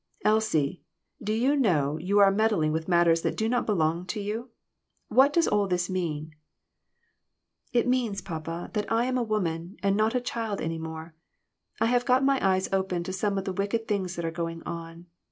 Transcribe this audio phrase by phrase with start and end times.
[0.33, 0.81] "Elsie,
[1.21, 4.49] do you know you are meddling with matters that do not belong to you?
[5.09, 6.31] What does all this mean?""
[7.71, 11.13] It means, papa, that I am a woman, and not a child any more.
[11.79, 14.63] I have got my eyes opened to some of the wicked things that are going
[14.63, 15.05] on.